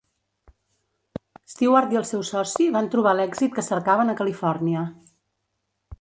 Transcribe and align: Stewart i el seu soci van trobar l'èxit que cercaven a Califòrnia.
Stewart 1.51 1.93
i 1.95 1.99
el 2.01 2.07
seu 2.11 2.25
soci 2.31 2.67
van 2.77 2.89
trobar 2.95 3.15
l'èxit 3.19 3.55
que 3.59 3.67
cercaven 3.69 4.15
a 4.15 4.17
Califòrnia. 4.23 4.87